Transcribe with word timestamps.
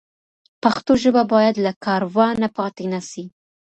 پښتو 0.63 0.91
ژبه 1.03 1.23
باید 1.33 1.55
له 1.65 1.71
کاروانه 1.85 2.47
پاتې 2.57 2.85
نه 2.93 3.01
سي. 3.09 3.23